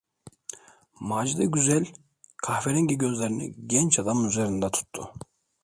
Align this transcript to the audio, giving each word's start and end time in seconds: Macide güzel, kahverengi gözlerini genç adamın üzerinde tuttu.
Macide 1.09 1.45
güzel, 1.45 1.85
kahverengi 2.37 2.97
gözlerini 2.97 3.67
genç 3.67 3.99
adamın 3.99 4.27
üzerinde 4.29 4.71
tuttu. 4.71 5.13